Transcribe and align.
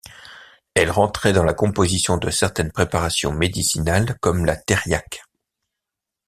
Elle 0.73 0.89
rentrait 0.89 1.31
dans 1.31 1.43
la 1.43 1.53
composition 1.53 2.17
de 2.17 2.31
certaines 2.31 2.71
préparations 2.71 3.31
médicinales 3.31 4.17
comme 4.19 4.45
la 4.47 4.55
thériaque. 4.55 5.21